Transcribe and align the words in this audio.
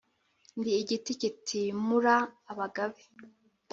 ndi 0.57 0.71
igiti 0.81 1.11
kitimura 1.21 2.15
abagabe 2.51 3.01